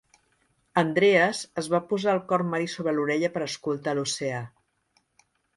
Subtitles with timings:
[0.81, 4.45] Andreas es va posar el corn marí sobre l'orella per escoltar l'oceà.